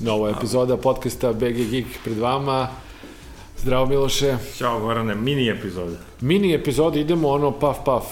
[0.00, 2.68] Nova epizoda podcasta BG Geek pred vama.
[3.58, 4.36] Zdravo Miloše.
[4.56, 5.96] Ćao Gorane, mini epizode.
[6.20, 8.04] Mini epizode, idemo ono paf paf.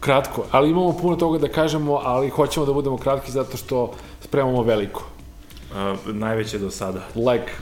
[0.00, 4.62] Kratko, ali imamo puno toga da kažemo, ali hoćemo da budemo kratki zato što spremamo
[4.62, 5.04] veliko.
[5.70, 7.00] Uh, najveće do sada.
[7.14, 7.52] Like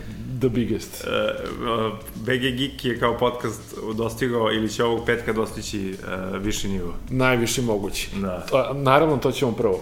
[0.41, 1.05] the biggest.
[1.05, 6.68] Uh, uh, BG Geek je kao podcast dostigao ili će ovog petka dostići uh, viši
[6.68, 6.95] nivo.
[7.11, 8.11] Najviši mogući.
[8.16, 8.46] Da.
[8.52, 9.80] A, naravno, to ćemo prvo.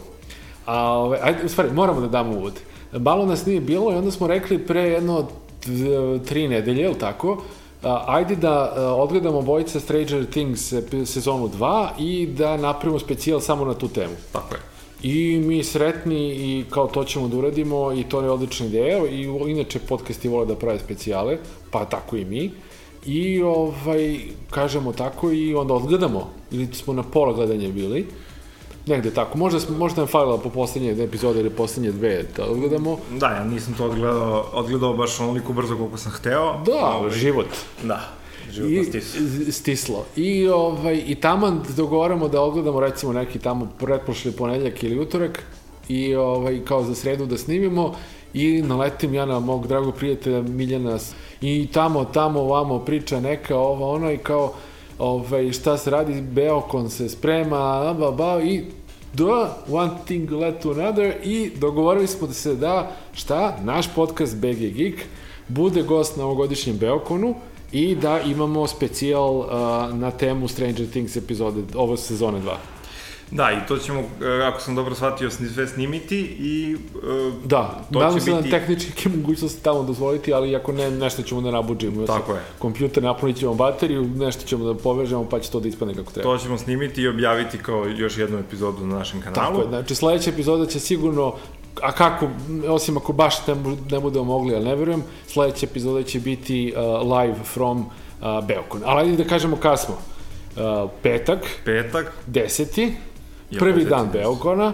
[0.66, 2.52] A, ove, ajde, u stvari, moramo da damo uvod.
[2.92, 5.26] Malo nas nije bilo i onda smo rekli pre jedno
[6.26, 7.42] tri nedelje, ili tako,
[8.06, 10.72] ajde da a, odgledamo bojica Stranger Things
[11.04, 14.14] sezonu 2 i da napravimo specijal samo na tu temu.
[14.32, 14.60] Tako je.
[15.02, 19.22] I mi sretni i kao to ćemo da uradimo i to je odlična ideja i
[19.46, 21.38] inače podcasti vole da prave specijale,
[21.70, 22.50] pa tako i mi.
[23.06, 24.18] I ovaj,
[24.50, 28.06] kažemo tako i onda odgledamo, ili smo na pola gledanja bili,
[28.86, 32.98] negde tako, možda, smo, možda nam falila po poslednje epizode ili poslednje dve da odgledamo.
[33.10, 36.60] Da, ja nisam to odgledao, odgledao baš onoliko brzo koliko sam hteo.
[36.66, 37.46] Da, Ovaj, život.
[37.82, 38.00] Da,
[38.50, 39.16] životno I, stis.
[39.56, 40.04] stislo.
[40.16, 45.42] I, ovaj, I taman dogovaramo da odgledamo recimo neki tamo pretprošli ponedeljak ili utorak
[45.88, 47.94] i ovaj, kao za sredu da snimimo
[48.34, 50.98] i naletim ja na mog dragog prijatelja Miljana
[51.40, 54.52] i tamo, tamo, ovamo priča neka, ovo, ono i kao
[55.02, 58.64] ovaj, šta se radi, Beokon se sprema, ba, ba, i
[59.12, 64.36] da, one thing led to another i dogovorili smo da se da, šta, naš podcast
[64.36, 65.04] BG Geek
[65.48, 67.34] bude gost na ovogodišnjem Beokonu
[67.72, 69.46] i da imamo specijal uh,
[69.94, 72.54] na temu Stranger Things epizode, ovo sezone 2.
[73.32, 76.76] Da, i to ćemo, e, ako sam dobro shvatio, sve snimiti i...
[76.96, 80.90] e, Da, To nadam će se da biti- tehnički mogućnosti tamo dozvoliti, ali ako ne,
[80.90, 82.06] nešto ćemo da nabuđimo.
[82.06, 82.40] Tako je.
[82.58, 86.30] Kompjuter napunit ćemo bateriju, nešto ćemo da povežemo, pa će to da ispane kako treba.
[86.30, 89.46] To ćemo snimiti i objaviti kao još jednu epizodu na našem kanalu.
[89.46, 91.34] Tako je, znači sledeća epizoda će sigurno,
[91.82, 92.28] a kako,
[92.68, 93.54] osim ako baš ne,
[93.90, 97.86] ne budemo mogli, ali ne verujem, sledeća epizoda će biti uh, live from uh,
[98.46, 98.80] Beokon.
[98.84, 99.94] Ali da kažemo kad smo.
[100.56, 102.92] Uh, petak, Petak, deseti,
[103.58, 104.08] prvi dan.
[104.12, 104.72] Beokona,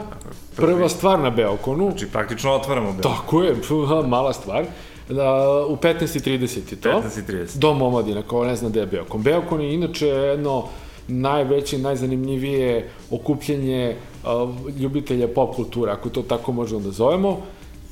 [0.56, 0.72] prvi.
[0.74, 3.16] prva stvar na Beokonu, znači praktično otvaramo Beograd.
[3.16, 3.56] tako je,
[4.06, 4.64] mala stvar,
[5.08, 6.88] da, u 15.30 je to.
[6.88, 7.58] 15.30.
[7.58, 9.22] Dom omladina, kao ne zna gde je Beokon.
[9.22, 10.64] Beokon je inače jedno
[11.08, 17.40] najveće, najzanimljivije okupljenje uh, ljubitelja pop kulture, ako to tako možemo da zovemo.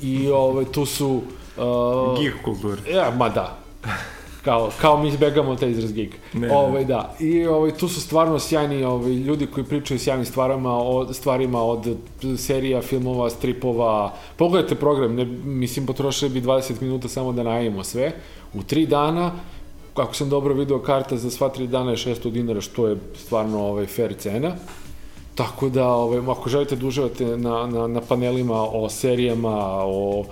[0.01, 1.21] I ovaj, tu su...
[1.57, 2.81] Uh, Geek kulture.
[2.91, 3.57] Ja, ma da.
[4.43, 6.15] Kao, kao mi izbegamo taj izraz geek.
[6.33, 7.15] Ne, ovaj, da.
[7.19, 11.97] I ovaj, tu su stvarno sjajni ovaj, ljudi koji pričaju sjajnim stvarima, o, stvarima od
[12.37, 14.13] serija, filmova, stripova.
[14.35, 18.11] Pogledajte program, ne, mislim, potrošili bi 20 minuta samo da najemo sve.
[18.53, 19.31] U tri dana,
[19.93, 23.65] kako sam dobro video, karta za sva tri dana je 600 dinara, što je stvarno
[23.67, 24.55] ovaj, fair cena.
[25.35, 30.23] Tako da, ovaj, ako želite da uživate na, na, na panelima o serijama, o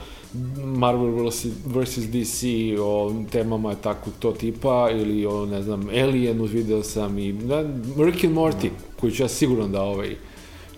[0.66, 1.30] Marvel
[1.66, 1.98] vs.
[2.12, 2.44] DC,
[2.82, 7.64] o temama tako to tipa, ili o, ne znam, Alienu video sam i na,
[7.98, 8.70] Rick and Morty,
[9.00, 10.16] koji ću ja sigurno da, ovaj,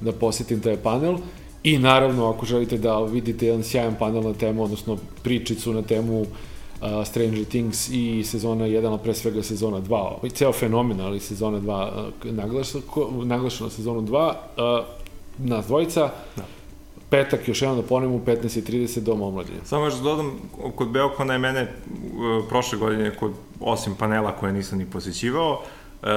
[0.02, 1.18] da posjetim taj panel.
[1.64, 6.22] I naravno, ako želite da vidite jedan sjajan panel na temu, odnosno pričicu na temu
[6.22, 6.28] uh,
[7.06, 11.60] Stranger Things i sezona 1, a pre svega sezona 2, i ceo fenomen, ali sezona
[11.60, 12.84] 2 uh, naglašeno,
[13.24, 14.86] naglašeno sezonu 2, uh,
[15.38, 16.57] nas dvojica, Da.
[17.10, 19.58] Petak još jednom da ponovimo u 15.30 doma omladine.
[19.64, 20.32] Samo još da dodam,
[20.76, 21.70] kod Beokona je mene e,
[22.50, 25.62] prošle godine, kod, osim panela koje nisam ni posjećivao,
[26.04, 26.08] e,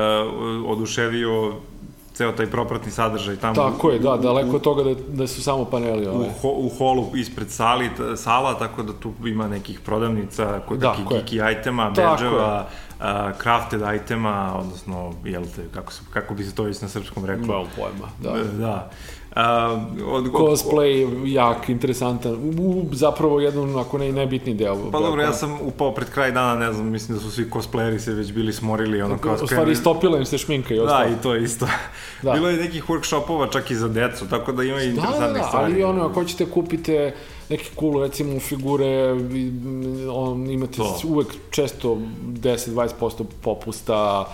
[0.66, 1.52] oduševio
[2.14, 3.54] ceo taj propratni sadržaj tamo.
[3.54, 6.06] Tako je, da, daleko od toga da, da su samo paneli.
[6.08, 6.28] u, Ovaj.
[6.42, 11.22] ho, u holu ispred sali, sala, tako da tu ima nekih prodavnica, kod Da, je.
[11.22, 12.24] geeky itema, Tako
[13.00, 17.24] a, crafted itema, odnosno, jel te, kako, se, kako bi se to već na srpskom
[17.24, 17.46] reklo?
[17.46, 18.30] Nemam pojma, da.
[18.30, 18.52] Da.
[18.52, 18.90] da.
[19.36, 24.90] A, od, Cosplay jak, interesantan, u, zapravo jedan, ako ne i najbitniji deo.
[24.90, 27.98] Pa dobro, ja sam upao pred kraj dana, ne znam, mislim da su svi cosplayeri
[27.98, 31.08] se već bili smorili, ono kao U stvari, istopila im se šminka i Da, ostalo.
[31.08, 31.66] i to je isto.
[31.66, 31.72] Da.
[32.30, 32.32] Da.
[32.32, 35.42] Bilo je nekih workshopova čak i za decu, tako da ima i Da, da, interesantnih
[35.42, 35.72] da, stvari.
[35.72, 37.14] ali ono, ako hoćete kupite
[37.50, 39.12] neke cool, recimo, figure,
[40.12, 41.00] on, imate To.
[41.04, 44.26] uvek često 10-20% popusta,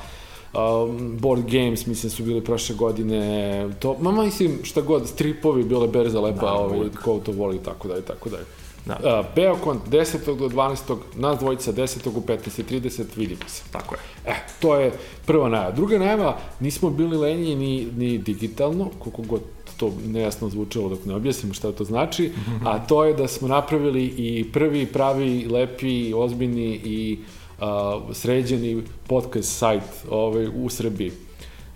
[0.55, 5.89] um, board games, mislim, su bili prošle godine, to, ma mislim, šta god, stripovi, bile
[5.89, 8.45] berza lepa, Da, ovaj, ko to voli, i tako dalje, tako dalje.
[8.87, 8.95] Da.
[8.95, 10.37] Uh, Beokon, 10.
[10.37, 10.97] do 12.
[11.15, 12.09] nas dvojica, 10.
[12.17, 13.63] u 15.30, vidimo se.
[13.73, 14.01] Tako je.
[14.33, 14.93] E, to je
[15.25, 15.71] prva najava.
[15.71, 19.41] Druga najava, nismo bili lenji ni, ni digitalno, koliko god
[19.77, 22.33] to nejasno zvučalo dok ne objasnimo šta to znači,
[22.65, 27.19] a to je da smo napravili i prvi pravi, lepi, ozbiljni i
[27.61, 31.13] a, sređeni podcast sajt ovaj, u Srbiji.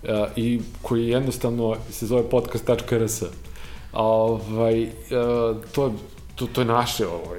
[0.07, 3.23] A, I koji jednostavno se zove podcast.rs.
[3.93, 4.87] Ovaj,
[5.71, 5.91] to je
[6.41, 7.35] to, to je naše ovo,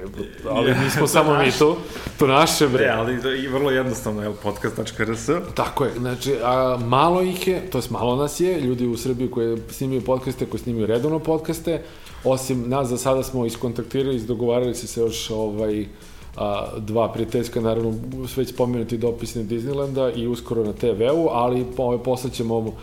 [0.49, 1.75] ali yeah, mi smo samo mi tu,
[2.19, 2.85] to naše bre.
[2.85, 5.29] Ne, ali je vrlo jednostavno, je podcast.rs.
[5.53, 9.31] Tako je, znači, a, malo ih je, to je malo nas je, ljudi u Srbiji
[9.31, 11.81] koji snimaju podcaste, koji snimaju redovno podcaste,
[12.23, 15.85] osim nas za sada smo iskontaktirali, izdogovarali se se još ovaj,
[16.37, 17.93] a, dva prijateljska, naravno,
[18.35, 22.73] već spomenuti dopisne Disneylanda i uskoro na TV-u, ali ovaj, poslaćemo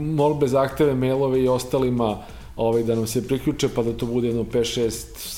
[0.00, 2.18] molbe, zahteve, mailove i ostalima
[2.60, 4.90] ovaj, da nam se priključe, pa da to bude jedno 5, 6,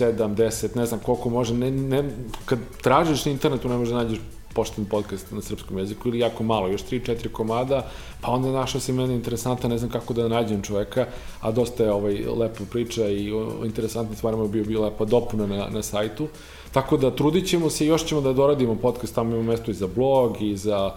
[0.05, 2.05] 7, 10, ne znam koliko može, ne, ne,
[2.45, 4.19] kad tražiš na internetu ne može da nađeš
[4.55, 7.87] pošten podcast na srpskom jeziku ili jako malo, još 3-4 komada,
[8.21, 11.07] pa onda našao se mene interesanta, ne znam kako da nađem čoveka,
[11.41, 15.69] a dosta je ovaj, lepo priča i o interesantnim stvarima bio bio lepa dopuna na,
[15.69, 16.29] na sajtu.
[16.73, 19.75] Tako da trudit ćemo se i još ćemo da doradimo podcast, tamo imamo mesto i
[19.75, 20.95] za blog i za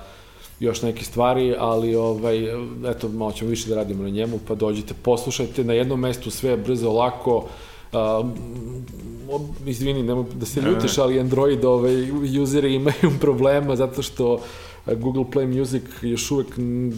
[0.59, 2.43] još neke stvari, ali ovaj,
[2.91, 5.63] eto, malo ćemo više da radimo na njemu, pa dođite, poslušajte.
[5.63, 7.45] Na jednom mestu sve brzo, lako,
[7.93, 8.25] uh,
[9.65, 12.11] izvini, nemoj da se ljutiš, ali Android ovaj,
[12.41, 14.39] useri imaju problema zato što
[14.85, 16.47] Google Play Music još uvek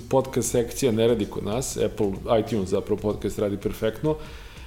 [0.10, 4.18] podcast sekcija ne radi kod nas, Apple iTunes zapravo podcast radi perfektno, uh,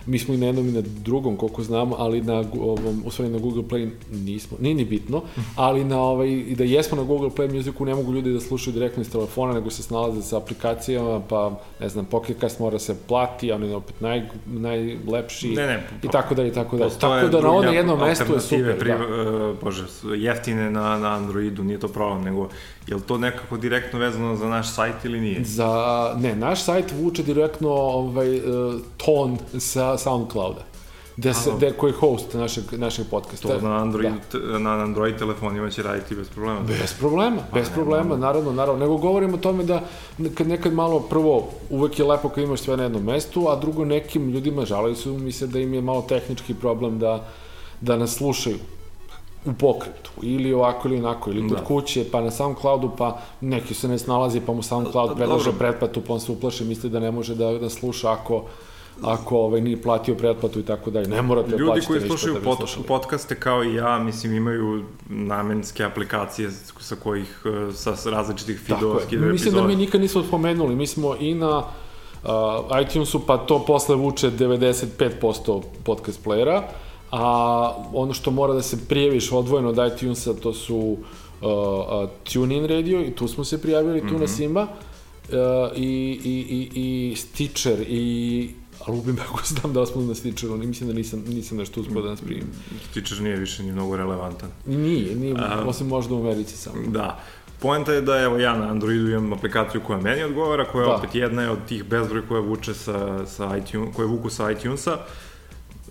[0.06, 3.32] Mi smo i na jednom i na drugom, koliko znamo, ali na, ovom, u stvari
[3.32, 5.22] na Google Play nismo, nije ni bitno,
[5.56, 8.74] ali na ovaj, i da jesmo na Google Play Musicu, ne mogu ljudi da slušaju
[8.74, 13.52] direktno iz telefona, nego se snalaze sa aplikacijama, pa, ne znam, Pocketcast mora se plati,
[13.52, 16.90] on je opet naj, najlepši, ne, ne, i tako da i tako da.
[16.90, 18.78] Tako da na ono jednom mestu je super.
[18.78, 18.96] Pri, da.
[18.96, 19.84] Uh, bože,
[20.16, 22.48] jeftine na, na Androidu, nije to problem, nego
[22.90, 25.44] je li to nekako direktno vezano za naš sajt ili nije?
[25.44, 30.70] Za, ne, naš sajt vuče direktno ovaj, uh, ton sa SoundClouda
[31.20, 33.48] gde se, gde, koji je host našeg, našeg podcasta.
[33.48, 34.58] To na Android, da.
[34.58, 36.60] na Android telefonima će raditi bez problema.
[36.60, 38.80] Bez problema, bez A, problema, naravno, naravno.
[38.80, 39.82] Nego govorimo o tome da
[40.34, 43.84] kad nekad malo, prvo, uvek je lepo kad imaš sve na jednom mestu, a drugo,
[43.84, 47.28] nekim ljudima žalaju su, misle da im je malo tehnički problem da,
[47.80, 48.56] da nas slušaju
[49.44, 51.64] u pokretu, ili ovako ili onako, ili kod da.
[51.64, 56.12] kuće, pa na SoundCloudu, pa neki se ne snalazi, pa mu SoundCloud predlaže pretplatu, pa
[56.12, 58.44] on se uplaši, misli da ne može da, da sluša ako
[59.02, 61.08] ako ovaj, nije platio pretplatu i tako dalje.
[61.08, 62.58] Ne morate Ljudi plaćati koji slušaju da pod,
[62.88, 66.50] podcaste kao i ja, mislim, imaju namenske aplikacije
[66.80, 71.16] sa kojih, e, sa različitih feedova skidaju Mislim da mi nikad nismo spomenuli, mi smo
[71.20, 76.62] i na uh, iTunesu, pa to posle vuče 95% podcast playera,
[77.10, 80.98] a ono što mora da se prijaviš odvojeno od iTunesa, to su uh,
[81.40, 84.12] uh, TuneIn Radio i tu smo se prijavili, tu mm -hmm.
[84.12, 84.32] na mhm.
[84.32, 85.38] Simba, uh,
[85.76, 88.50] i, i, i, i Stitcher i
[88.86, 92.02] ali ubim ako znam da smo na Stitcheru, ne mislim da nisam, nisam nešto uspio
[92.02, 92.46] da nas primim.
[92.90, 94.50] Stitcher nije više ni mnogo relevantan.
[94.66, 96.76] Nije, nije, A, osim možda u Americi samo.
[96.86, 97.20] Da.
[97.60, 100.94] Poenta je da evo ja na Androidu imam aplikaciju koja meni odgovara, koja da.
[100.94, 104.92] opet jedna je od tih bezbroj koja vuče sa, sa iTunes, koje vuku sa iTunesa.
[104.92, 105.00] Uh,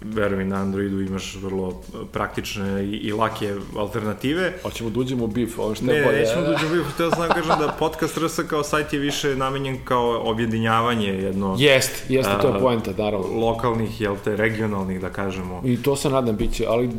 [0.02, 1.82] verujem na Androidu imaš vrlo
[2.12, 4.54] praktične i, i lake alternative.
[4.64, 6.18] Hoćemo da uđemo u BIF, ovo što je ne, bolje.
[6.18, 8.94] Ne, nećemo da uđemo u BIF, htio sam da kažem da podcast RS kao sajt
[8.94, 11.56] je više namenjen kao objedinjavanje jedno...
[11.60, 13.28] Jest, jeste, to je poenta, naravno.
[13.28, 15.62] Lokalnih, jel te, regionalnih, da kažemo.
[15.66, 16.90] I to se nadam biće, ali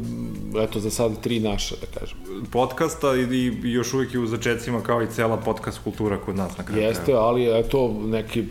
[0.58, 2.18] eto, za sad tri naše, da kažem.
[2.52, 3.20] Podcasta i,
[3.64, 6.82] i još uvijek je u začecima kao i cela podcast kultura kod nas na kraju.
[6.82, 8.44] Jeste, ali eto, neki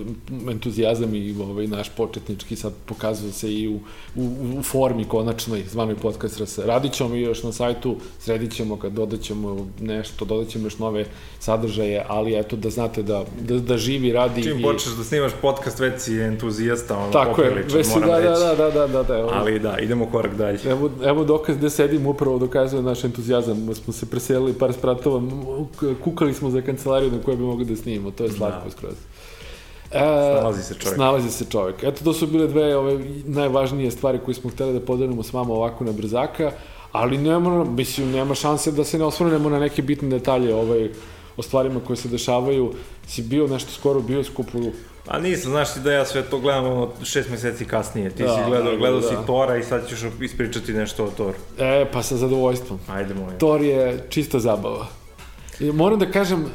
[0.52, 3.80] entuzijazam i ovaj, naš početnički sad pokazuje se i u,
[4.16, 6.58] u u formi konačnoj zvanoj podcast RS.
[6.58, 11.06] Radit ćemo i još na sajtu, sredit ćemo kad dodaćemo nešto, dodat ćemo još nove
[11.40, 14.44] sadržaje, ali eto da znate da, da, da živi, radi.
[14.44, 14.64] Čim i...
[14.64, 18.56] počneš da snimaš podcast, već si entuzijasta, ono, Tako je, već si, da, da, da,
[18.56, 19.30] da, da, da, da, evo.
[19.34, 20.60] Ali da, idemo korak dalje.
[20.66, 23.76] Evo, evo dokaz gde sedim, upravo dokazuje naš entuzijazam.
[23.76, 25.22] Smo se preselili par spratova,
[26.04, 28.72] kukali smo za kancelariju na kojoj bi mogli da snimimo, to je slatko da.
[28.72, 28.96] skroz.
[29.92, 30.00] E,
[30.40, 30.96] snalazi se čovjek.
[30.96, 31.84] Snalazi se čovjek.
[31.84, 35.54] Eto, to su bile dve ove najvažnije stvari koje smo hteli da podelimo s vama
[35.54, 36.52] ovako na brzaka,
[36.92, 40.90] ali nema, mislim, nema šanse da se ne osvrnemo na neke bitne detalje ovaj,
[41.38, 42.74] o stvarima koje se dešavaju.
[43.08, 44.60] Si bio nešto skoro bio skupu
[45.08, 48.10] A nisam, znaš ti da ja sve to gledam ono šest meseci kasnije.
[48.10, 49.08] Ti da, si gledao, da, gledao da.
[49.08, 51.34] si Tora i sad ćeš ispričati nešto o Toru.
[51.58, 52.80] E, pa sa zadovoljstvom.
[52.88, 53.40] Ajde, molim.
[53.40, 54.88] Tor je čista zabava.
[55.60, 56.50] I moram da kažem uh,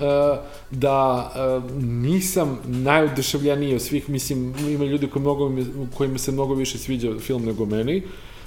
[0.71, 5.53] da uh, nisam najoduševljeniji od svih, mislim, ima ljudi koji mnogo,
[5.97, 8.03] kojima se mnogo više sviđa film nego meni.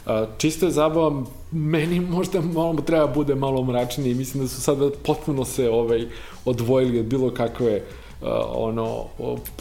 [0.06, 4.90] Uh, čisto je zabava, meni možda malo treba bude malo mračnije mislim da su sada
[5.04, 6.06] potpuno se ovaj,
[6.46, 7.82] odvojili od bilo kakve
[8.22, 9.06] uh, ono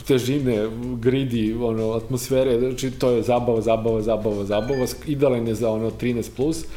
[0.08, 0.68] težine,
[1.00, 6.30] gridi, ono atmosfere, znači to je zabava, zabava, zabava, zabava, idealan je za ono 13
[6.36, 6.58] plus.
[6.58, 6.70] Uh,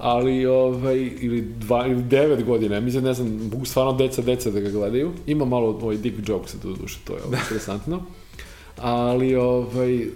[0.00, 4.50] ali ovaj, ili, dva, ili devet godina, ja mislim, ne znam, mogu stvarno deca, deca
[4.50, 5.12] da ga gledaju.
[5.26, 8.02] Ima malo ovaj dick jokes, do duše, to je ovaj, interesantno.
[8.76, 10.06] Ali, ovaj,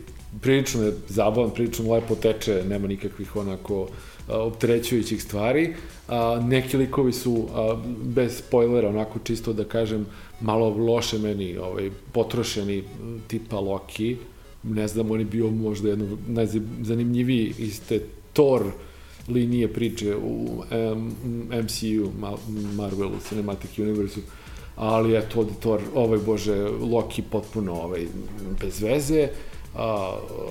[0.41, 3.89] prilično je zabavan, prilično lepo teče, nema nikakvih onako
[4.29, 5.75] opterećujućih stvari.
[6.09, 10.07] A, neki likovi su, a, bez spoilera, onako čisto da kažem,
[10.41, 12.85] malo loše meni ovaj, potrošeni,
[13.27, 14.17] tipa Loki.
[14.63, 18.01] Ne znam, on je bio možda jedno najzanimljiviji iz te
[18.33, 18.63] Thor
[19.29, 20.63] linije priče u
[21.63, 22.11] MCU,
[22.77, 24.23] Marvelu, Cinematic Universe-u
[24.77, 28.07] ali eto, Thor, ovaj bože, Loki potpuno ovaj,
[28.61, 29.29] bez veze,
[29.75, 29.81] uh,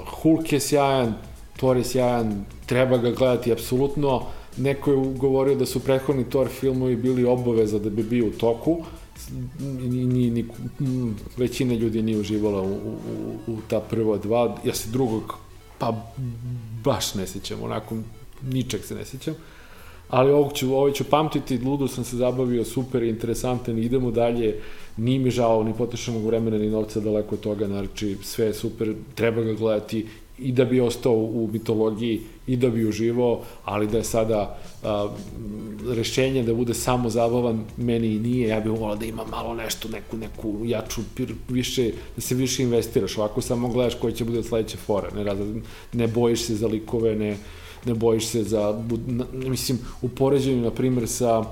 [0.07, 1.13] Hulk je sjajan,
[1.57, 4.21] Thor je sjajan, treba ga gledati apsolutno,
[4.57, 8.83] neko je govorio da su prethodni Thor filmovi bili obaveza da bi bio u toku,
[9.59, 10.45] ni, ni, ni,
[11.37, 15.37] većina ljudi nije uživala u, u, u ta prva dva, ja se drugog
[15.77, 16.13] pa
[16.83, 17.95] baš ne sećam, onako
[18.49, 19.35] ničeg se ne sećam.
[20.09, 24.59] Ali ovog ću, ovaj ću pamtiti, ludo sam se zabavio, super, interesantan, idemo dalje,
[24.97, 28.93] nije mi žao ni potrošenog vremena ni novca daleko od toga, znači sve je super,
[29.15, 30.05] treba ga gledati
[30.39, 35.07] i da bi ostao u mitologiji i da bi uživao, ali da je sada a,
[35.87, 39.89] rešenje da bude samo zabavan, meni i nije, ja bih volao da ima malo nešto,
[39.89, 41.01] neku, neku jaču,
[41.49, 45.35] više, da se više investiraš, ovako samo gledaš koji će bude sledeća fora, ne,
[45.93, 47.37] ne bojiš se za likove, ne,
[47.85, 48.81] ne bojiš se za,
[49.33, 51.43] mislim, u poređenju, na primjer, sa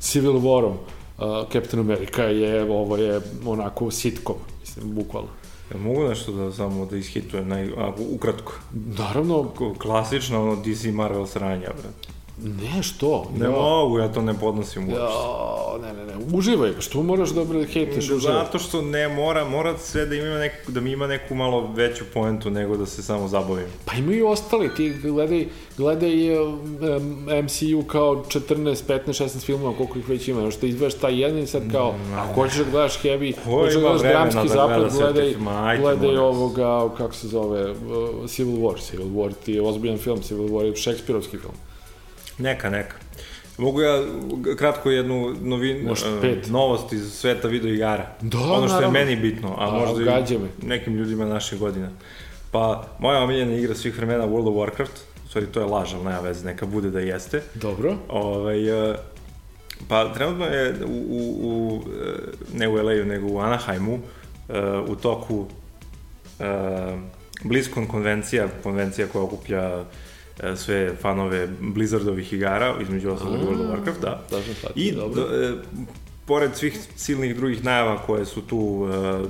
[0.00, 5.28] Civil Warom, uh, Captain America je, ovo je onako sitkom, mislim, bukvalno.
[5.72, 8.52] Ja mogu nešto da samo da ishitujem, naj, a, ukratko?
[8.98, 9.50] Naravno.
[9.78, 12.21] Klasično ono DC Marvel sranja, brate.
[12.38, 13.30] Ne, što?
[13.38, 13.50] Ne ja.
[13.50, 15.02] mogu, ja to ne podnosim uopšte.
[15.02, 19.78] Ja, ne, ne, ne, uživaj, što moraš da hejteš da, Zato što ne mora, mora
[19.78, 23.28] sve da ima neku, da mi ima neku malo veću poentu nego da se samo
[23.28, 23.66] zabavim.
[23.84, 25.46] Pa imaju ostali, ti gledaj,
[25.76, 26.58] gledaj um,
[27.44, 31.72] MCU kao 14, 15, 16 filmova, koliko ih već ima, što izgledaš taj jedan sad
[31.72, 35.34] kao, mm, ako hoćeš da gledaš heavy, hoćeš da gledaš dramski da zapad, gledaj,
[35.78, 37.76] gledaj ovoga, kako se zove, uh,
[38.30, 41.54] Civil War, Civil War ti je ozbiljan film, Civil War je šekspirovski film.
[42.38, 42.96] Neka, neka.
[43.58, 44.02] Mogu ja
[44.58, 45.96] kratko jednu novin, uh,
[46.50, 48.06] novost iz sveta video igara.
[48.20, 48.98] Da, ono što naravno.
[48.98, 51.90] je meni bitno, a, a možda i nekim ljudima naše godina.
[52.50, 56.04] Pa, moja omiljena igra svih vremena World of Warcraft, u stvari to je laž, ali
[56.04, 57.42] nema veze, neka bude da jeste.
[57.54, 57.96] Dobro.
[58.08, 58.96] Ovaj, uh,
[59.88, 61.82] pa, trenutno je u, u, u
[62.54, 65.46] ne u LA-u, nego u Anaheimu, uh, u toku uh,
[67.44, 70.11] BlizzCon konvencija, konvencija koja okuplja uh, E,
[70.56, 74.22] sve fanove Blizzardovih igara, između ostalog World of Warcraft, da.
[74.30, 74.40] da
[74.74, 75.22] I dobro.
[75.22, 75.54] Do, e,
[76.26, 79.20] pored svih silnih drugih najava koje su tu e,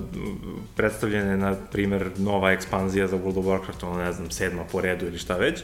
[0.76, 5.06] predstavljene, na primer, nova ekspanzija za World of Warcraft, ono ne znam, sedma po redu
[5.06, 5.62] ili šta već,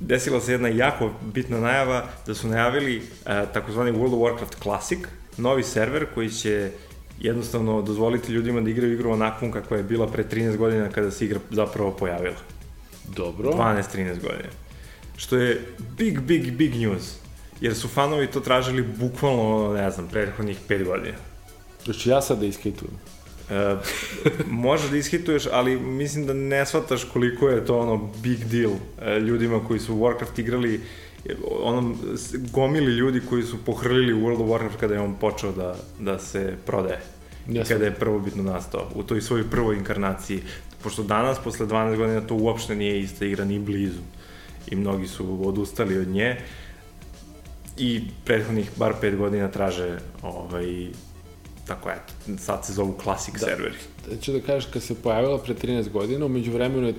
[0.00, 3.02] desila se jedna jako bitna najava da su najavili e,
[3.52, 4.98] takozvani World of Warcraft Classic,
[5.36, 6.70] novi server koji će
[7.20, 11.24] jednostavno dozvoliti ljudima da igraju igru onakvom kakva je bila pre 13 godina kada se
[11.24, 12.36] igra zapravo pojavila.
[13.08, 13.50] Dobro.
[13.50, 14.48] 12-13 godina.
[15.16, 15.60] Što je
[15.98, 17.14] big, big, big news.
[17.60, 21.16] Jer su fanovi to tražili bukvalno, ne znam, prethodnih 5 godina.
[21.84, 22.94] Znači ja sad da iskitujem.
[23.50, 23.76] E,
[24.46, 28.72] može da ishituješ, ali mislim da ne shvataš koliko je to ono big deal
[29.02, 30.80] e, ljudima koji su Warcraft igrali
[31.60, 31.98] onom
[32.52, 36.18] gomili ljudi koji su pohrlili u World of Warcraft kada je on počeo da, da
[36.18, 37.00] se prodaje.
[37.48, 37.74] Jasno.
[37.74, 40.42] Kada je prvobitno nastao, u toj svojoj prvoj inkarnaciji
[40.86, 44.06] pošto danas, posle 12 godina, to uopšte nije ista igra ni blizu.
[44.70, 46.36] I mnogi su odustali od nje.
[47.76, 50.86] I prethodnih bar 5 godina traže ovaj,
[51.66, 53.46] tako eto, sad se zovu Classic da.
[53.46, 53.74] serveri.
[54.10, 56.94] Da ću da kažeš, kad se pojavila pre 13 godina, umeđu vremenu je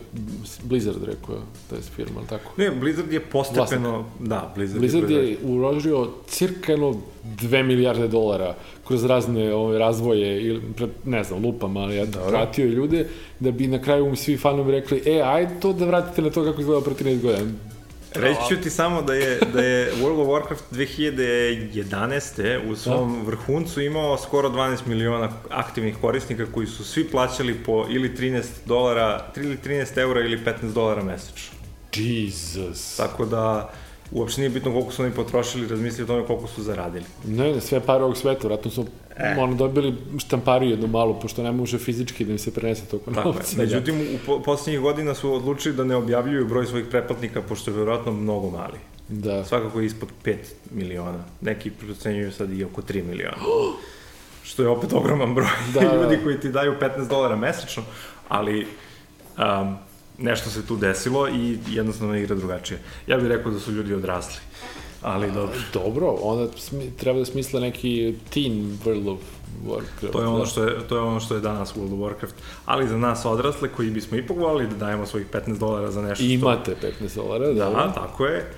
[0.64, 1.36] Blizzard rekao,
[1.70, 2.52] to je firma, ali tako?
[2.58, 4.30] Ne, Blizzard je postepeno, Vlasnik.
[4.30, 8.56] da, Blizzard, Blizzard je, je uložio cirka jedno 2 milijarde dolara
[8.88, 10.62] kroz razne ove, razvoje, ili,
[11.06, 13.08] ne znam, lupam, ali ja pratio ljude,
[13.40, 16.62] da bi na kraju svi fanovi rekli, e, ajde to da vratite na to kako
[16.62, 17.52] izgleda pre 13 godina
[18.14, 22.72] Reći ću ti samo da je, da je World of Warcraft 2011.
[22.72, 23.26] u svom da.
[23.26, 29.26] vrhuncu imao skoro 12 miliona aktivnih korisnika koji su svi plaćali po ili 13 dolara,
[29.36, 31.58] ili 13 eura ili 15 dolara mesečno.
[31.96, 32.98] Jesus.
[32.98, 33.72] Tako da,
[34.12, 37.06] uopšte nije bitno koliko su oni potrošili, razmisli o tome koliko su zaradili.
[37.26, 38.86] Ne, ne, sve pare ovog sveta, vratno su
[39.18, 39.36] e.
[39.40, 43.58] ono, dobili štampariju jednu malu, pošto ne može fizički da im se prenese toliko novca.
[43.58, 47.78] Međutim, u po, poslednjih godina su odlučili da ne objavljuju broj svojih pretplatnika, pošto je
[47.78, 48.80] verovatno mnogo mali.
[49.10, 49.46] Da.
[49.46, 50.36] Svakako je ispod 5
[50.72, 51.24] miliona.
[51.42, 53.38] Neki procenjuju sad i oko 3 miliona.
[54.48, 56.24] što je opet ogroman broj da, ljudi da.
[56.24, 57.84] koji ti daju 15 dolara mesečno,
[58.28, 58.68] ali
[59.38, 59.78] um,
[60.18, 62.80] nešto se tu desilo i jednostavno igra drugačije.
[63.08, 64.40] Ja bih rekao da su ljudi odrasli.
[65.02, 65.58] Ali dobro.
[65.74, 66.52] Dobro, onda
[66.98, 69.20] treba da smisle neki teen World of
[69.68, 70.12] Warcraft.
[70.12, 72.34] To je ono što je, to je ono što je danas World of Warcraft.
[72.66, 76.24] Ali za nas odrasle koji bismo ipak volili da dajemo svojih 15 dolara za nešto.
[76.24, 77.70] I imate 15 dolara, da.
[77.70, 78.52] Da, tako je.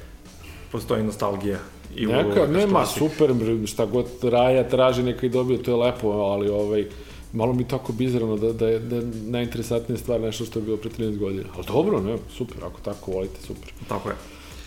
[0.72, 1.58] Postoji nostalgija.
[1.96, 3.32] I Neka, nema, super,
[3.66, 6.86] šta god Raja traži, neka i dobije, to je lepo, ali ovaj,
[7.34, 10.78] malo mi tako bizarno da, da, je, da je najinteresantnija stvar nešto što je bilo
[10.78, 11.44] pre 13 godina.
[11.56, 13.74] Ali dobro, ne, super, ako tako volite, super.
[13.88, 14.16] Tako je.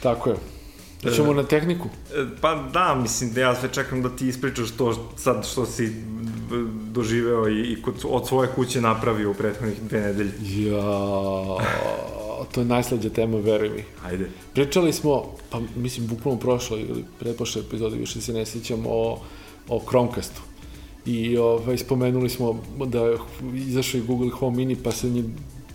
[0.02, 0.36] Tako je.
[1.10, 1.88] Ićemo na tehniku?
[2.14, 5.92] E, pa da, mislim da ja sve čekam da ti ispričaš to sad što si
[6.90, 10.32] doživeo i, i kod, od svoje kuće napravio u prethodnih dve nedelje.
[10.66, 10.82] Ja,
[12.52, 13.84] to je najslađa tema, veruj mi.
[14.04, 14.30] Ajde.
[14.52, 19.18] Pričali smo, pa mislim, bukvalno prošlo ili pretpošle epizode, više se ne sjećam, o,
[19.68, 20.40] o Chromecastu.
[21.06, 23.12] I ovaj, spomenuli smo da
[23.54, 25.24] izašao i Google Home Mini, pa se njih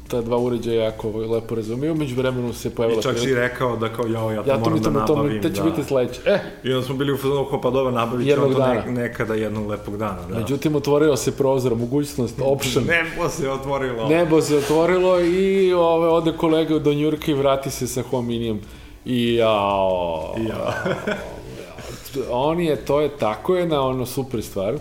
[0.07, 2.99] ta dva uređaja jako lepo razumiju, među vremenu se pojavila...
[2.99, 5.41] I čak si rekao da kao, jao, ja to ja moram da nabavim.
[5.41, 5.69] To će da.
[5.69, 6.21] biti sledeće.
[6.25, 6.39] E!
[6.63, 9.67] I onda smo bili u fazonu, kao pa dobro, nabavit ćemo to ne, nekada jednog
[9.67, 10.19] lepog dana.
[10.29, 10.39] Da.
[10.39, 12.83] Međutim, otvorio se prozor, mogućnost, option.
[12.93, 14.07] Nebo se otvorilo.
[14.09, 18.59] Nebo se otvorilo i ove, ode kolega do Njurka i vrati se sa hominijem.
[19.05, 20.35] I jao...
[20.49, 20.83] Ja.
[22.31, 24.73] On je, to je, tako je na ono super stvar.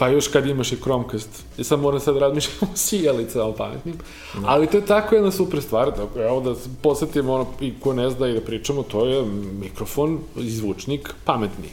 [0.00, 1.28] Pa još kad imaš i Chromecast.
[1.58, 3.94] I sad moram sad razmišljati o sijalicama pametnim.
[4.34, 4.42] No.
[4.46, 5.96] Ali to je tako jedna super stvar.
[5.96, 9.24] Dakle, evo da posjetimo ono, i ko ne zna i da pričamo, to je
[9.60, 11.68] mikrofon i zvučnik pametni.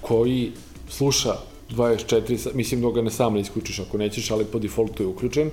[0.00, 0.52] Koji
[0.88, 1.34] sluša
[1.70, 5.50] 24, mislim da ga ne sam ne isključiš ako nećeš, ali po defaultu je uključen.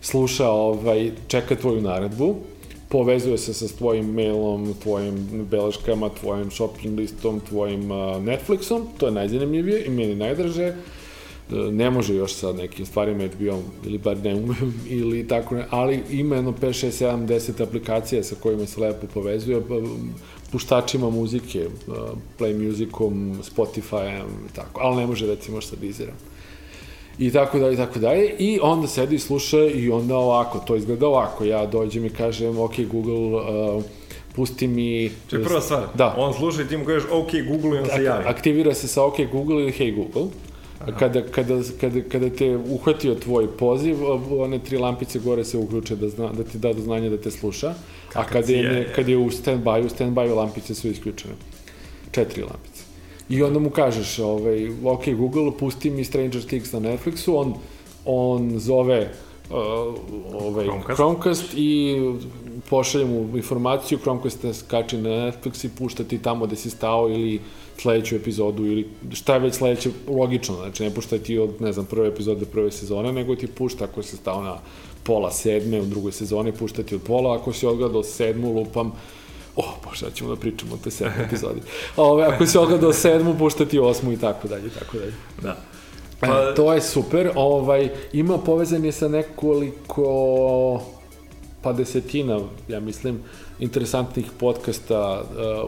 [0.00, 2.36] Sluša, ovaj, čeka tvoju naredbu,
[2.88, 9.12] povezuje se sa tvojim mailom, tvojim beleškama, tvojim shopping listom, tvojim uh, Netflixom, to je
[9.12, 10.74] najzanimljivije i meni najdraže
[11.52, 16.02] ne može još sa nekim stvarima on, ili bar ne umem, ili tako ne, ali
[16.10, 19.74] ima jedno 5, 6, 7, 10 aplikacija sa kojima se lepo povezuje, pa,
[20.52, 21.66] puštačima muzike,
[22.38, 26.14] Play Musicom, Spotify-em tako, ali ne može recimo sa Deezerom.
[27.18, 28.34] I tako dalje, i tako dalje.
[28.38, 31.44] I onda sedi i sluša i onda ovako, to izgleda ovako.
[31.44, 33.82] Ja dođem i kažem, ok, Google, uh,
[34.36, 35.10] pusti mi...
[35.30, 35.82] To je prva stvar.
[35.94, 36.14] Da.
[36.18, 38.24] On sluša i ti mu kažeš, ok, Google i on se javi.
[38.26, 40.30] Aktivira se sa ok, Google ili hey Google.
[40.98, 43.96] Kada, kada, kada, kada te uhvatio tvoj poziv,
[44.40, 47.30] one tri lampice gore se uključe da, zna, da ti da do znanja da te
[47.30, 47.74] sluša,
[48.14, 51.34] a kada je, je, kada je u stand-by, u stand-by lampice su isključene.
[52.10, 52.84] Četiri lampice.
[53.28, 57.54] I onda mu kažeš, ovaj, ok, Google, pusti mi Stranger Things na Netflixu, on,
[58.04, 59.10] on zove
[59.50, 59.56] uh,
[60.42, 60.96] ovaj, Chromecast.
[60.96, 61.96] Chromecast i
[62.70, 67.08] pošalje mu informaciju, Chromecast te skače na Netflix i pušta ti tamo gde si stao
[67.08, 67.40] ili
[67.78, 71.86] sledeću epizodu ili šta je već sledeće, logično, znači ne pušta ti od, ne znam,
[71.86, 74.58] prve epizode prve sezone, nego ti pušta ako si stao na
[75.02, 78.92] pola sedme u drugoj sezoni, pušta ti od pola, ako si odgledao sedmu, lupam, o,
[79.56, 81.60] oh, pa šta ćemo da pričamo o te sedme epizodi.
[81.96, 85.12] Ove, ako si odgledao sedmu, pušta ti osmu i tako dalje, i tako dalje.
[85.42, 85.56] Da.
[86.22, 86.26] E, pa...
[86.26, 90.82] E, to je super, ovaj, ima povezanje sa nekoliko
[91.62, 93.20] pa desetina, ja mislim,
[93.60, 95.22] interesantnih podcasta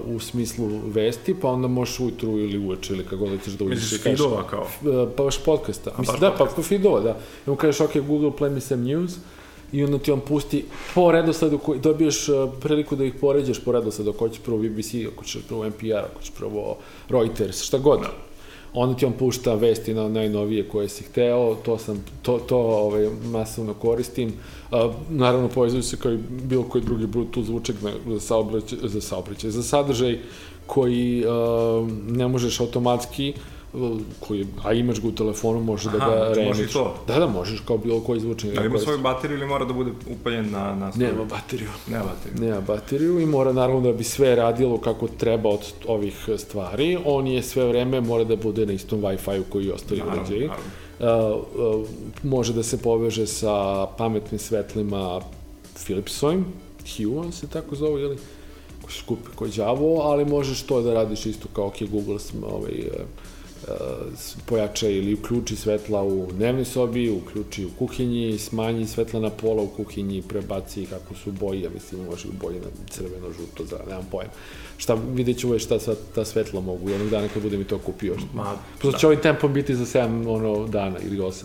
[0.07, 3.64] uh, u smislu vesti, pa onda možeš ujutru ili uveče ili kako da ćeš da
[3.64, 3.78] uđeš.
[3.78, 4.61] Misliš feedova kao?
[4.61, 5.90] Uh, pa baš podcasta.
[5.90, 6.57] A, Mislim, da, podcast.
[6.57, 7.18] pa feedova, da.
[7.46, 9.12] I on kažeš, ok, Google, play me some news,
[9.72, 13.72] i onda ti on pusti po redosledu koji dobiješ uh, priliku da ih poređaš po
[13.72, 16.76] redosledu, ako ćeš prvo BBC, ako ćeš prvo NPR, ako ćeš prvo
[17.09, 18.00] Reuters, šta god.
[18.00, 18.31] Da
[18.74, 23.08] onda ti on pušta vesti na najnovije koje si hteo, to sam, to, to ovaj,
[23.24, 24.32] masovno koristim.
[24.70, 29.50] A, naravno, povezuju se kao i bilo koji drugi Bluetooth zvučak za saobraćaj, za saobraćaj,
[29.50, 30.18] za sadržaj
[30.66, 33.35] koji a, ne možeš automatski
[34.20, 36.72] koji, a imaš ga u telefonu, može da ga znači remiš.
[36.72, 36.94] to?
[37.06, 38.54] Da, da, možeš kao bilo koji zvučnik.
[38.54, 41.08] Da ima svoju bateriju ili mora da bude upaljen na, na struju?
[41.08, 41.68] Nema bateriju.
[41.87, 42.48] Nema bateriju.
[42.48, 46.98] Nema bateriju i mora naravno da bi sve radilo kako treba od ovih stvari.
[47.04, 50.46] On je sve vreme mora da bude na istom Wi-Fi-u koji ostali uređaji.
[50.46, 50.54] Uh,
[51.04, 51.88] uh,
[52.22, 55.20] može da se poveže sa pametnim svetlima
[55.85, 56.44] Philipsovim,
[56.96, 58.16] Hue se tako zove, ili
[58.82, 62.72] ko se skupi koji đavo, ali možeš to da radiš isto kao ok, Google ovaj,
[62.72, 63.06] uh,
[64.46, 69.68] pojača ili uključi svetla u dnevnoj sobi, uključi u kuhinji, smanji svetla na pola u
[69.68, 74.31] kuhinji, prebaci kako su boje, mislim, može u boje na crveno, žuto, za, nemam pojem.
[74.77, 78.16] Šta, vidjet ću šta sva, ta svetla mogu, jednog dana kad budem i to kupio.
[78.35, 81.42] Ma, Prosto će ovim tempom biti za 7 ono, dana ili 8.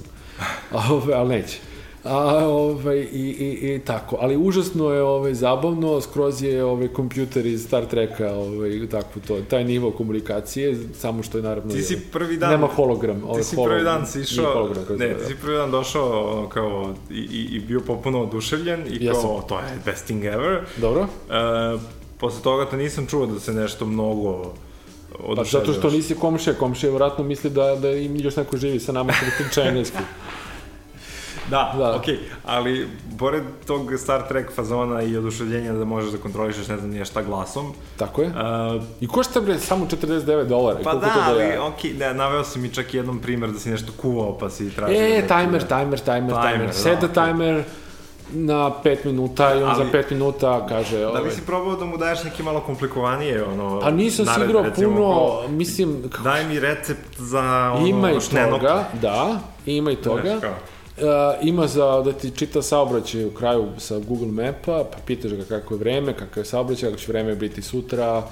[1.18, 1.58] ali neće.
[2.04, 4.18] A, ovaj, i, i, i tako.
[4.20, 9.42] Ali užasno je ovaj, zabavno, skroz je ovaj, kompjuter iz Star Treka, ovaj, tako to,
[9.42, 11.74] taj nivo komunikacije, samo što je naravno...
[11.74, 12.52] Ti si prvi dan...
[12.52, 13.24] Nema hologram.
[13.24, 14.54] Ovaj, ti si prvi dan si išao...
[14.54, 19.06] Hologram, ne, ti si prvi dan došao kao, i, i, i bio popuno oduševljen i
[19.06, 20.60] ja kao, to je best thing ever.
[20.78, 21.02] Dobro.
[21.02, 21.82] Uh,
[22.18, 24.54] posle toga te nisam čuo da se nešto mnogo
[25.36, 28.92] Pa zato što nisi komšija, komšija vratno misli da, da im još neko živi sa
[28.92, 29.98] nama kada priča engleski.
[31.50, 31.96] Da, da.
[31.96, 32.20] okej, okay.
[32.46, 32.88] ali
[33.20, 37.22] pored tog Star Trek fazona i oduševljenja da možeš da kontrolišeš ne znam nije šta
[37.22, 37.74] glasom.
[37.98, 38.28] Tako je.
[38.28, 40.80] Uh, I košta bre samo 49 dolara.
[40.84, 41.66] Pa da, da ali ja...
[41.66, 44.76] okej, okay, da, naveo si mi čak jednom primer da si nešto kuvao pa si
[44.76, 45.02] tražio.
[45.02, 46.70] E, da timer, timer, timer, timer.
[46.74, 47.64] Set da, timer
[48.34, 51.00] na 5 minuta i on ali, za 5 minuta kaže...
[51.00, 53.80] Da li si probao da mu daješ neke malo komplikovanije, ono...
[53.80, 56.04] Pa nisam si igrao puno, ko, mislim...
[56.24, 57.88] Daj mi recept za ono...
[57.88, 60.40] Ima i toga, da, ima i toga.
[60.98, 65.44] Uh, ima za da ti čita saobraćaj u kraju sa Google Mapa, pa pitaš ga
[65.44, 68.24] kako je vreme, kako je saobraćaj, kako će vreme biti sutra,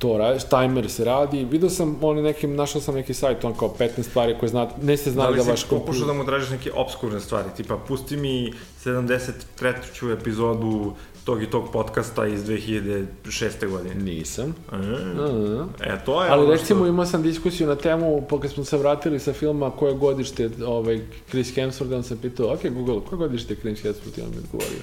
[0.00, 1.44] to radiš, timer se radi.
[1.44, 4.96] Video sam, on nekim, našao sam neki sajt, on kao 15 stvari koje zna, ne
[4.96, 5.44] ste znali da, da.
[5.44, 8.52] Da li si pokušao da mu tražiš neke obskurne stvari, tipa pusti mi
[8.84, 10.12] 73.
[10.20, 10.92] epizodu
[11.30, 13.70] tog i tog podcasta iz 2006.
[13.70, 13.94] godine.
[13.94, 14.54] Nisam.
[14.72, 16.86] E, e to je Ali recimo što...
[16.86, 21.00] imao sam diskusiju na temu, pa kad smo se vratili sa filma koje godište ovaj,
[21.28, 24.80] Chris Hemsworth, on sam pitao, ok, Google, koje godište Chris Hemsworth, i on mi odgovorio.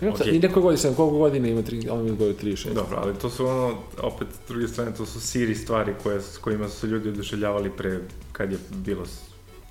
[0.00, 0.36] Okay.
[0.36, 2.74] I neko godina sam, koliko godina ima, tri, on mi odgovorio 36.
[2.74, 6.38] Dobro, ali to su ono, opet, s druge strane, to su siri stvari koje, s
[6.38, 8.00] kojima su ljudi oduševljavali pre,
[8.32, 9.04] kad je bilo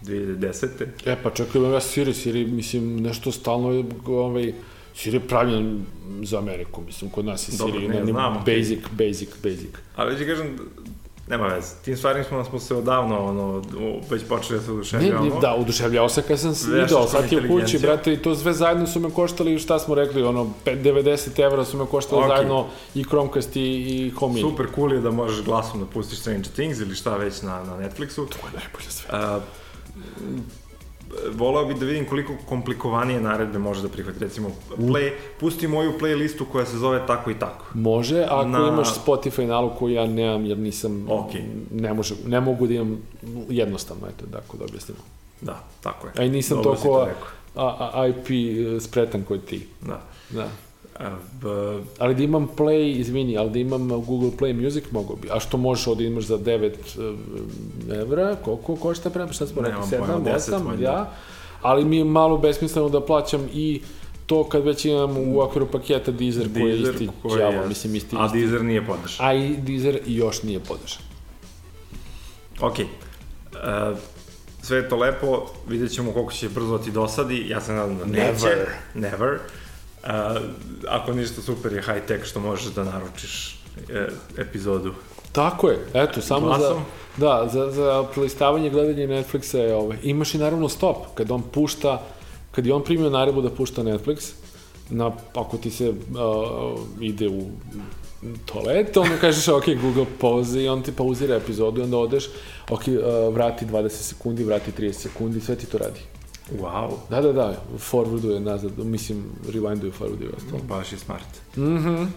[0.04, 0.68] 2010.
[1.06, 4.54] E, pa čekaj, ja Siri, Siri, mislim, nešto stalno, ovaj,
[4.98, 5.86] Siri je pravljen
[6.24, 9.70] za Ameriku, mislim, kod nas je Siri, Dobro, ne, znam, basic, basic, basic.
[9.96, 10.60] Ali već kažem,
[11.30, 11.68] nema veze.
[11.86, 13.62] Tim stvarima smo, smo se odavno, ono,
[14.10, 15.36] već počeli da se oduševljavamo.
[15.36, 18.54] Ne, da, oduševljavao se kad sam video, sad je u kući, brate, i to sve
[18.54, 22.28] zajedno su me koštali, šta smo rekli, ono, 90 evra su me koštali okay.
[22.28, 26.48] zajedno i Chromecast i, i Home Super cool je da možeš glasom da pustiš Stranger
[26.48, 28.16] Things ili šta već na, na Netflixu.
[28.16, 29.20] To je najbolje sve.
[29.36, 29.44] Uh,
[31.34, 34.20] volao bih da vidim koliko komplikovanije naredbe može da prihvati.
[34.20, 37.66] Recimo, play, pusti moju playlistu koja se zove tako i tako.
[37.74, 38.68] Može, ako Na...
[38.68, 41.44] imaš Spotify nalog koji ja nemam, jer nisam, okay.
[41.72, 42.98] ne, može, ne mogu da imam
[43.50, 45.00] jednostavno, eto, tako da objasnimo.
[45.42, 46.14] Da, tako je.
[46.18, 47.08] A i nisam Dobro toliko
[47.56, 48.28] a, a, IP
[48.82, 49.68] spretan koji ti.
[49.82, 50.02] Da.
[50.30, 50.48] Da.
[51.42, 51.48] B...
[52.00, 55.30] Ali da imam Play, izvini, ali da imam Google Play Music mogo bi.
[55.32, 59.82] A što možeš ovdje imaš za 9 eh, evra, koliko košta prema, šta smo rekli,
[59.82, 61.12] 7, 8, ja.
[61.62, 63.82] Ali mi je malo besmisleno da plaćam i
[64.26, 68.08] to kad već imam u okviru paketa Deezer, Deezer koji je isti djavo, mislim isti,
[68.08, 68.18] isti.
[68.20, 69.26] A Deezer nije podržan.
[69.28, 71.02] A i Deezer još nije podržan.
[72.62, 72.76] Ok.
[72.80, 73.98] Uh,
[74.62, 78.06] sve je to lepo, vidjet ćemo koliko će brzo ti dosadi, ja se nadam da
[78.06, 78.46] neće.
[78.46, 78.68] Never.
[78.94, 79.40] Never.
[80.08, 80.36] A,
[80.88, 84.94] ako ništa super je high tech što možeš da naručiš e, epizodu.
[85.32, 86.84] Tako je, eto, samo Glasom.
[87.18, 89.98] za, da, za, za prelistavanje gledanje Netflixa je ovaj.
[90.04, 92.02] Imaš i naravno stop, kad on pušta,
[92.52, 94.32] kad je on primio narebu da pušta Netflix,
[94.90, 95.96] na, ako ti se uh,
[97.02, 97.42] ide u
[98.46, 102.30] toalet, onda kažeš ok, Google pauze i on ti pauzira epizodu i onda odeš,
[102.70, 106.00] ok, uh, vrati 20 sekundi, vrati 30 sekundi, sve ti to radi.
[106.52, 106.90] Wow.
[107.10, 110.62] Da, da, da, forwarduje nazad, mislim, rewinduje, forwarduje ostalo.
[110.68, 111.58] Baš je smart.
[111.58, 111.90] Mhm.
[111.90, 112.14] Mm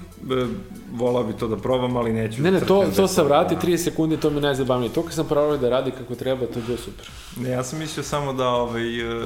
[0.92, 2.42] Volao bi to da probam, ali neću.
[2.42, 4.92] Ne, ne, to, to sa vrati 30 sekundi, to mi najzabavnije.
[4.92, 7.10] To kad sam probao da radi kako treba, to je bilo super.
[7.36, 9.16] Ne, ja sam mislio samo da, ovaj...
[9.16, 9.24] Uh,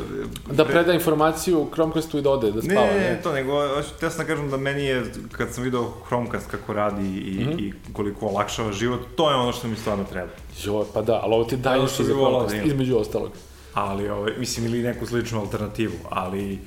[0.52, 2.86] da preda informaciju Chromecastu i da ode, da spava.
[2.86, 3.52] Ne, ne, ne, to nego,
[4.00, 7.48] te sam da kažem da meni je, kad sam video Chromecast kako radi i, mm
[7.48, 7.60] -hmm.
[7.60, 10.32] i koliko olakšava život, to je ono što mi stvarno treba.
[10.64, 13.30] Jo, pa da, ali ovo ti daje što za Chromecast, da između ostalog
[13.74, 16.58] ali ovaj, mislim ili neku sličnu alternativu, ali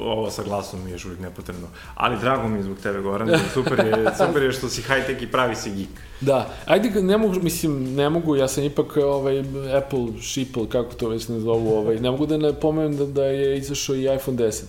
[0.00, 1.66] ovo sa glasom mi je još uvijek nepotrebno.
[1.94, 5.26] Ali drago mi je zbog tebe, Goran, super je, super je što si high-tech i
[5.26, 5.88] pravi si geek.
[6.20, 9.40] Da, ajde, ne mogu, mislim, ne mogu, ja sam ipak ovaj,
[9.78, 13.24] Apple sheeple, kako to već ne zovu, ovaj, ne mogu da ne pomenem da, da
[13.24, 14.62] je izašao i iPhone 10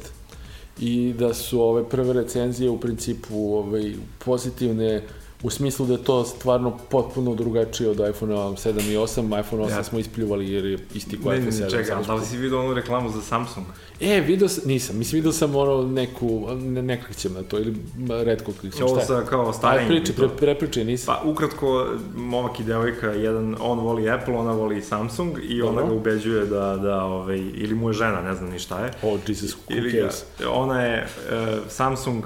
[0.80, 3.93] i da su ove prve recenzije u principu ovaj,
[4.25, 5.04] pozitivne,
[5.43, 9.39] u smislu da je to stvarno potpuno drugačije od iPhone 7 i 8.
[9.39, 9.84] iPhone 8 ja.
[9.84, 11.71] smo ispljuvali jer je isti kao iPhone 7.
[11.71, 13.65] Čekaj, da li si vidio onu reklamu za Samsung?
[13.99, 17.75] E, vidio sam, nisam, mislim vidio sam ono neku, ne, ne klikćem na to, ili
[18.10, 18.91] redko klikćem, šta je?
[18.91, 19.91] Ovo sa kao starenjem.
[19.91, 21.15] Aj, priči, pre, prepričaj, nisam.
[21.15, 25.93] Pa, ukratko, momak i devojka, jedan, on voli Apple, ona voli Samsung i ona ga
[25.93, 28.91] ubeđuje da, da ovaj, ili mu je žena, ne znam ni šta je.
[29.04, 30.23] Oh, Jesus, who ili cares?
[30.39, 32.23] Ga, ona je uh, Samsung,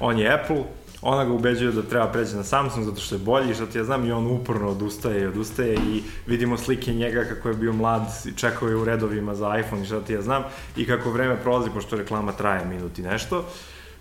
[0.00, 0.64] on je Apple,
[1.08, 3.84] ona ga ubeđuje da treba preći na Samsung zato što je bolji, što ti ja
[3.84, 8.02] znam, i on uporno odustaje i odustaje i vidimo slike njega kako je bio mlad,
[8.36, 10.42] čekao je u redovima za iPhone i što ti ja znam,
[10.76, 13.44] i kako vreme prolazi, pošto reklama traje minut i nešto,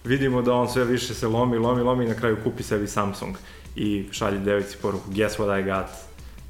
[0.04, 3.36] vidimo da on sve više se lomi, lomi, lomi i na kraju kupi sebi Samsung
[3.76, 5.92] i šalje devici poruku, guess what I got,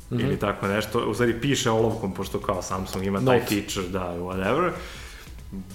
[0.10, 0.28] mm -hmm.
[0.28, 3.56] ili tako nešto, u stvari piše olovkom, pošto kao Samsung ima taj Note.
[3.56, 4.72] feature, da, whatever,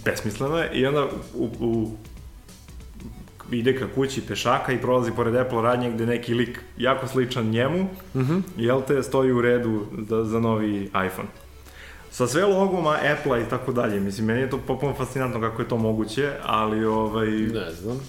[0.04, 1.96] besmisleno je, i onda u, u
[3.50, 7.82] ide ka kući pešaka i prolazi pored Apple radnje gde neki lik jako sličan njemu,
[8.14, 8.42] mm -hmm.
[8.56, 11.28] jel te, stoji u redu da, za novi iPhone.
[12.10, 15.68] Sa sve logoma Apple-a i tako dalje, mislim, meni je to popolno fascinantno kako je
[15.68, 17.28] to moguće, ali ovaj...
[17.30, 18.00] Ne znam.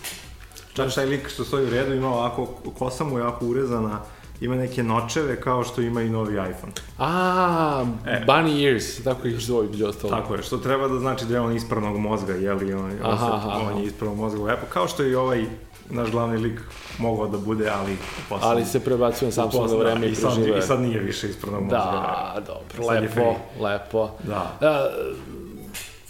[0.74, 2.46] Čak taj lik što stoji u redu ima ovako,
[2.78, 4.00] kosa mu je jako urezana,
[4.42, 6.74] ima neke nočeve kao što ima i novi iPhone.
[7.00, 8.24] A, e.
[8.28, 10.14] bunny ears, tako ih zove među ostalo.
[10.14, 13.34] Tako je, što treba da znači da je on ispravnog mozga, jeli, on, aha, on,
[13.34, 15.46] aha, on je ispravnog mozga u Apple, kao što je i ovaj
[15.90, 16.60] naš glavni lik
[16.98, 17.98] mogao da bude, ali
[18.30, 21.30] posle, ali se prebacuje na Samsung da vreme i, i sad, I sad nije više
[21.30, 21.78] ispravnog mozga.
[21.78, 24.10] Da, dobro, lepo, lepo.
[24.24, 24.58] Da.
[24.60, 24.92] da.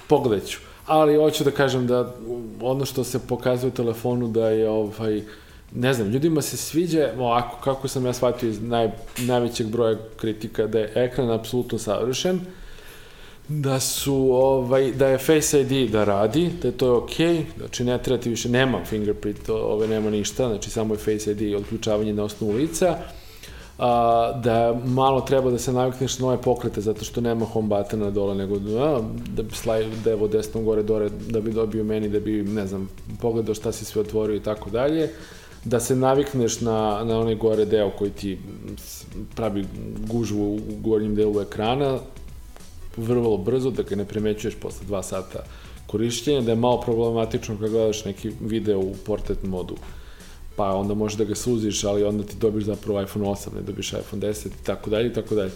[0.08, 0.60] Pogledat ću.
[0.88, 2.14] Ali hoću da kažem da
[2.62, 5.24] ono što se pokazuje u telefonu da je ovaj,
[5.76, 10.68] ne znam, ljudima se sviđa, ovako, kako sam ja shvatio iz naj, najvećeg broja kritika,
[10.68, 12.40] da je ekran apsolutno savršen,
[13.48, 17.98] da su, ovaj, da je Face ID da radi, da je to okay, znači ne
[17.98, 22.24] treba ti više, nema fingerprint, ove nema ništa, znači samo je Face ID odključavanje na
[22.24, 22.98] osnovu lica,
[23.78, 28.10] a, da malo treba da se navikneš na nove pokrete, zato što nema home buttona
[28.10, 29.02] dole, nego a,
[29.36, 32.90] da bi slaj devo desnom gore dore, da bi dobio meni, da bi, ne znam,
[33.22, 35.10] pogledao šta si sve otvorio i tako dalje
[35.66, 38.38] da se navikneš na, na onaj gore deo koji ti
[39.36, 39.66] pravi
[40.08, 42.00] gužvu u gornjem delu ekrana,
[42.98, 45.44] vrlo brzo, da ga ne primećuješ posle dva sata
[45.88, 49.76] korišćenja, da je malo problematično kad gledaš neki video u portrait modu,
[50.56, 53.94] pa onda možeš da ga suziš, ali onda ti dobiš zapravo iPhone 8, ne dobiš
[53.94, 55.52] iPhone 10 i tako dalje i tako dalje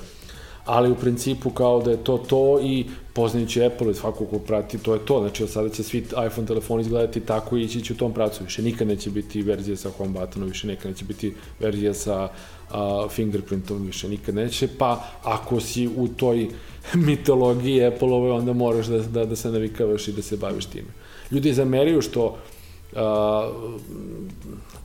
[0.65, 4.77] ali u principu kao da je to to i poznajući Apple i svako ko prati,
[4.77, 5.19] to je to.
[5.19, 5.97] Znači, od sada će svi
[6.27, 8.43] iPhone telefoni izgledati tako i ići će u tom pracu.
[8.43, 13.11] Više nikad neće biti verzija sa home buttonom, više nikad neće biti verzija sa uh,
[13.11, 14.67] fingerprintom, više nikad neće.
[14.77, 16.47] Pa, ako si u toj
[17.07, 20.89] mitologiji Apple-ove, onda moraš da, da, da se navikavaš i da se baviš time.
[21.31, 22.37] Ljudi zameriju što
[22.95, 23.01] uh,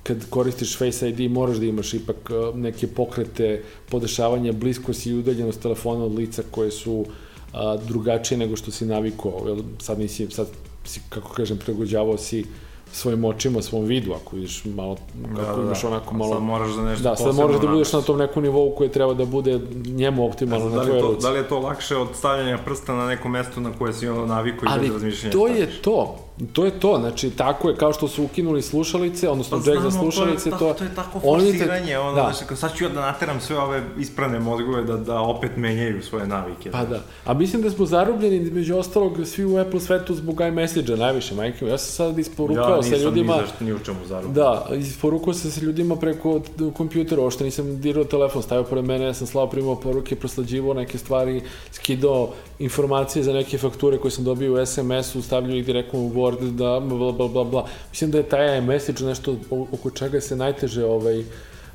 [0.02, 6.04] kad koristiš Face ID moraš da imaš ipak neke pokrete, podešavanja, bliskost i udaljenost telefona
[6.04, 7.04] od lica koje su
[7.52, 9.56] a, uh, drugačije nego što si navikao.
[9.78, 10.46] Sad nisi, sad
[10.84, 12.44] si, kako kažem, pregođavao si
[12.92, 14.96] svojim očima, svom vidu, ako vidiš malo,
[15.36, 15.88] kako da, imaš da.
[15.88, 16.34] onako malo...
[16.34, 19.14] Sad moraš da nešto Da, sad moraš da budeš na tom nekom nivou koji treba
[19.14, 21.22] da bude njemu optimalno na tvoje ruci.
[21.22, 24.26] Da li je to lakše od stavljanja prsta na neko mesto na koje si ono
[24.26, 26.18] naviku i bez razmišljenja to je to.
[26.52, 29.90] To je to, znači tako je, kao što su ukinuli slušalice, odnosno pa, jack za
[29.90, 32.32] slušalice, to, to, to je tako forsiranje, ono, da.
[32.32, 36.26] znači, sad ću ja da nateram sve ove isprane mozgove da, da opet menjaju svoje
[36.26, 36.70] navike.
[36.70, 36.90] Pa znači.
[36.90, 41.34] da, a mislim da smo zarobljeni, među ostalog, svi u Apple svetu zbog iMessage-a, najviše,
[41.34, 41.66] majke.
[41.66, 43.34] Ja sam sad isporukao ja, sa ljudima...
[43.34, 44.34] Ja nisam ni, ni u čemu zarobljen.
[44.34, 46.40] Da, isporukao sam sa ljudima preko
[46.76, 50.98] kompjutera, ošto nisam dirao telefon, stavio pored mene, ja sam slao primao poruke, proslađivao neke
[50.98, 56.10] stvari, skidao informacije za neke fakture koje sam dobio u SMS-u, stavljaju ih direktno u
[56.10, 57.66] Word, da bla, bla, bla, bla.
[57.90, 61.24] Mislim da je taj message nešto oko čega se najteže ovaj,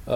[0.05, 0.11] Uh,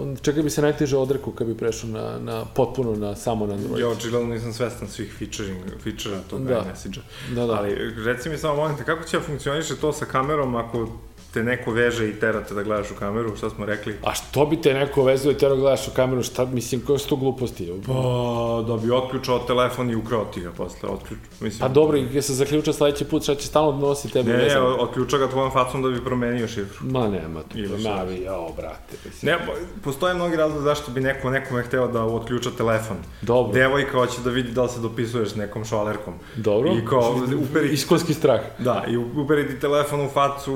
[0.00, 3.54] uh, čega bi se najteže odrekao kad bi prešao na, na, potpuno na samo na
[3.54, 3.78] Android?
[3.78, 6.64] Ja očigledno nisam svestan svih featuring, feature tog da.
[6.66, 7.34] iMessage-a.
[7.34, 7.52] Da, da.
[7.52, 10.88] Ali reci mi samo, molim te, kako će da funkcioniše to sa kamerom ako
[11.32, 13.96] te neko veže i terate da gledaš u kameru, šta smo rekli?
[14.04, 16.98] A što bi te neko vezao i terao da gledaš u kameru, šta, mislim, koje
[16.98, 17.72] su to gluposti?
[17.86, 21.60] Pa, da bi otključao telefon i ukrao ti ga posle, otključ, mislim.
[21.60, 25.18] Pa dobro, i se zaključa sledeći put, šta će stalno nosi tebe Ne, ne, otključa
[25.18, 26.86] ga tvojom facom da bi promenio šifru.
[26.86, 28.96] Ma nema, to navi, jao, brate.
[29.04, 29.32] Mislim.
[29.32, 29.38] Ne,
[29.84, 32.96] postoje mnogi razlog zašto bi neko nekome hteo da otključa telefon.
[33.22, 33.52] Dobro.
[33.52, 36.14] Devojka hoće da vidi da li se dopisuješ nekom šalerkom.
[36.36, 36.72] Dobro.
[36.72, 37.16] I kao,
[37.50, 37.68] uperi...
[37.68, 38.40] Iskonski strah.
[38.58, 40.54] Da, i uperi ti telefon u facu,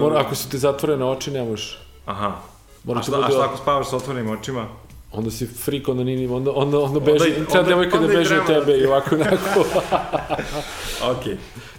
[0.00, 1.78] Mora, ako su ti zatvorene oči, ne možeš.
[2.06, 2.32] Aha.
[2.84, 4.66] Mora a, šta, a šta ako spavaš sa otvorenim očima?
[5.12, 8.46] Onda si freak, onda nini, onda, onda, onda beži, onda, treba devojka da beže od
[8.46, 9.60] tebe i ovako onako.
[11.12, 11.26] ok.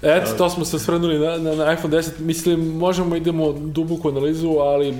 [0.02, 2.20] Eto, to smo se svrnuli na, na, na iPhone 10.
[2.20, 4.96] Mislim, možemo idemo duboku analizu, ali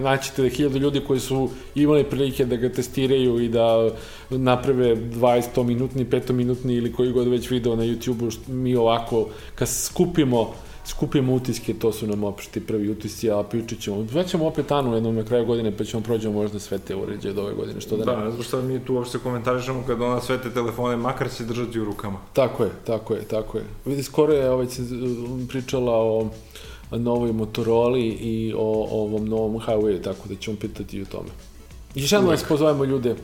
[0.00, 3.90] naćete da hiljadu ljudi koji su imali prilike da ga testiraju i da
[4.30, 9.68] naprave 20 minutni, 5 minutni ili koji god već video na YouTube-u, mi ovako, kad
[9.68, 10.54] skupimo
[10.88, 14.02] skupimo utiske, to su nam opšti prvi utisci, a pričat ćemo.
[14.02, 17.42] Vraćamo opet Anu jednom na kraju godine, pa ćemo prođemo možda sve te uređaje do
[17.42, 18.24] ove godine, što da, da ne.
[18.24, 21.84] Da, zato mi tu uopšte komentarišemo kada ona sve te telefone, makar se držati u
[21.84, 22.18] rukama.
[22.32, 23.64] Tako je, tako je, tako je.
[23.84, 24.66] Vidi, skoro je ovaj,
[25.48, 26.30] pričala o
[26.90, 31.28] novoj Motorola i o, ovom novom Huawei, tako da ćemo pitati i o tome.
[31.94, 33.14] I još jedno vas pozovemo ljude.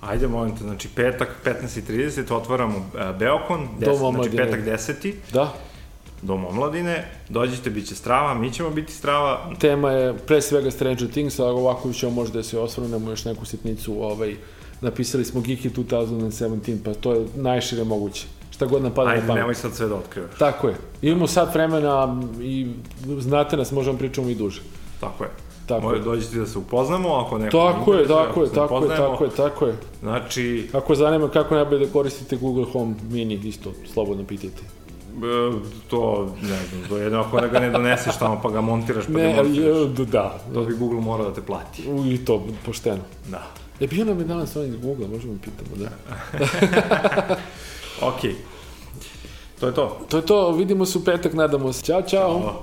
[0.00, 5.12] Ajde, molim te, znači petak 15.30 otvaramo uh, Beokon, 10, znači petak 10.
[5.32, 5.52] Da
[6.22, 9.50] Dom omladine, dođite, bit će strava, mi ćemo biti strava.
[9.58, 13.44] Tema je pre svega Stranger Things, a ovako ćemo možda da se osvrnemo još neku
[13.46, 14.36] sitnicu, ovaj,
[14.80, 18.26] napisali smo Geeky 2017, pa to je najšire moguće.
[18.50, 19.40] šta god nam pada Ajde, na pamet.
[19.40, 20.30] nemoj sad sve da otkrivaš.
[20.38, 20.74] Tako je.
[21.02, 22.66] Imamo sad vremena i
[23.18, 24.60] znate nas, možemo pričamo i duže.
[25.00, 25.30] Tako je.
[25.66, 26.02] Tako Može je.
[26.02, 29.24] dođiti da se upoznamo, ako neko Tako je, interesuje, tako ako je, tako je, tako
[29.24, 29.74] je, tako je.
[30.00, 34.62] Znači, Ako zanima kako najbolje da koristite Google Home Mini, isto slobodno pitajte.
[35.16, 35.52] E,
[35.88, 39.12] to, ne znam, to je jedno ako ga ne doneseš tamo pa ga montiraš pa
[39.12, 39.98] Ne, demonstiraš.
[39.98, 41.88] je, da, To bi Google morao da te plati.
[41.88, 43.02] U, I to, pošteno.
[43.28, 43.42] Da.
[43.80, 45.88] E, bio nam je danas onaj Google, možemo pitamo, da.
[48.08, 48.34] Okej.
[49.60, 50.00] To je to.
[50.08, 51.82] To je to, vidimo se u petak, nadamo se.
[51.84, 52.38] Ćao, čao.
[52.40, 52.60] Hvala.